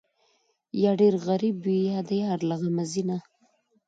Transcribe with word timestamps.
یا 0.83 0.91
ډېر 1.01 1.13
غریب 1.27 1.55
وي، 1.65 1.79
یا 1.91 1.99
د 2.07 2.09
یار 2.23 2.39
له 2.49 2.55
غمه 2.61 2.85
ځینه 2.93 3.17